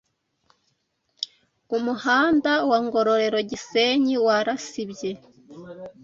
[1.77, 5.11] Umuhanda wa ngororero gisenyi warasibye